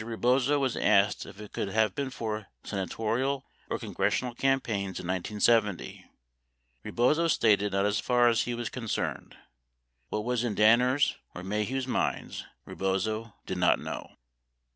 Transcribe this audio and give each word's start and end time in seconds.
Rebozo 0.00 0.60
was 0.60 0.76
asked 0.76 1.26
if 1.26 1.40
it 1.40 1.52
could 1.52 1.70
have 1.70 1.96
been 1.96 2.10
for 2.10 2.46
senatorial 2.62 3.44
or 3.68 3.80
congressional 3.80 4.32
cam 4.32 4.60
paigns 4.60 5.00
in 5.00 5.08
1970. 5.08 6.04
Rebozo 6.84 7.26
stated 7.26 7.72
not 7.72 7.84
as 7.84 7.98
far 7.98 8.28
as 8.28 8.42
he 8.42 8.54
was 8.54 8.68
concerned. 8.68 9.36
What 10.10 10.22
was 10.24 10.44
in 10.44 10.54
Danner's 10.54 11.16
or 11.34 11.42
Maheu's 11.42 11.88
minds, 11.88 12.44
Rebozo 12.64 13.34
did 13.44 13.58
not 13.58 13.80
know. 13.80 14.12